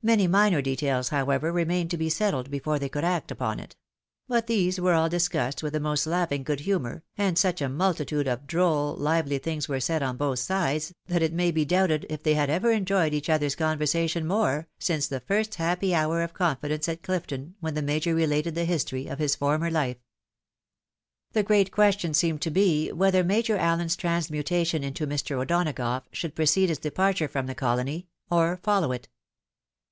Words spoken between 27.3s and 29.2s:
the colony, or follow it.